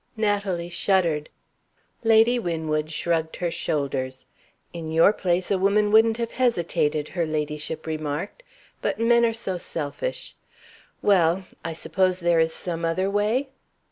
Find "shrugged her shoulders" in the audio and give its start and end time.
2.89-4.25